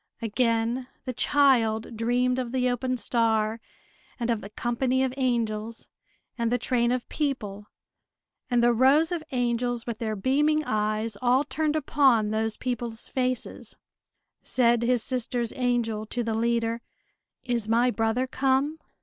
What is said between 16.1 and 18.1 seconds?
the leader: "Is my